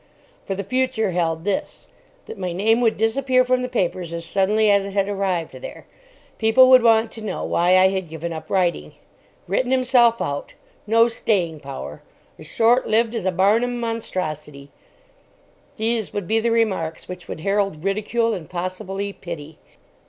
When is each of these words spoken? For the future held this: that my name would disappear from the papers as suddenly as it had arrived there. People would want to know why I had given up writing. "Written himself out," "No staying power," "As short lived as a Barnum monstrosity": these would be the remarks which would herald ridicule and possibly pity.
For 0.45 0.55
the 0.55 0.63
future 0.63 1.11
held 1.11 1.43
this: 1.43 1.87
that 2.25 2.39
my 2.39 2.53
name 2.53 2.81
would 2.81 2.97
disappear 2.97 3.45
from 3.45 3.61
the 3.61 3.69
papers 3.69 4.13
as 4.13 4.25
suddenly 4.25 4.67
as 4.71 4.83
it 4.83 4.95
had 4.95 5.07
arrived 5.07 5.53
there. 5.53 5.85
People 6.39 6.69
would 6.71 6.81
want 6.81 7.11
to 7.11 7.21
know 7.21 7.43
why 7.43 7.77
I 7.77 7.89
had 7.89 8.09
given 8.09 8.33
up 8.33 8.49
writing. 8.49 8.93
"Written 9.47 9.69
himself 9.69 10.19
out," 10.19 10.55
"No 10.87 11.07
staying 11.07 11.59
power," 11.59 12.01
"As 12.39 12.47
short 12.47 12.87
lived 12.87 13.13
as 13.13 13.27
a 13.27 13.31
Barnum 13.31 13.79
monstrosity": 13.79 14.71
these 15.77 16.11
would 16.13 16.27
be 16.27 16.39
the 16.39 16.49
remarks 16.49 17.07
which 17.07 17.27
would 17.27 17.41
herald 17.41 17.83
ridicule 17.83 18.33
and 18.33 18.49
possibly 18.49 19.13
pity. 19.13 19.59